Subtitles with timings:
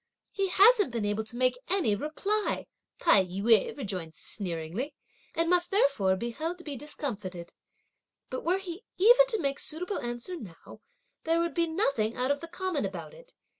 [0.31, 2.65] "He hasn't been able to make any reply,"
[2.97, 4.95] Tai yü rejoined sneeringly,
[5.35, 7.53] "and must therefore be held to be discomfited;
[8.31, 10.81] but were he even to make suitable answer now,
[11.25, 13.35] there would be nothing out of the common about it!